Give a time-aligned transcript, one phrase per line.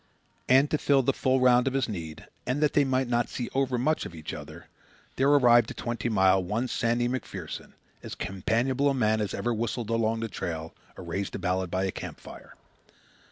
[0.49, 3.51] And to fill the full round of his need, and that they might not see
[3.53, 4.65] overmuch of each other,
[5.15, 9.91] there arrived at Twenty Mile one Sandy MacPherson, as companionable a man as ever whistled
[9.91, 12.55] along the trail or raised a ballad by a camp fire.